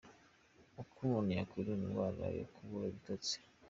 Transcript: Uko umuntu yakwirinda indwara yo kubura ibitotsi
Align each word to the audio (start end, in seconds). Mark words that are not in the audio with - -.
Uko 0.81 0.95
umuntu 1.05 1.29
yakwirinda 1.37 1.83
indwara 1.87 2.23
yo 2.39 2.45
kubura 2.53 2.85
ibitotsi 2.91 3.35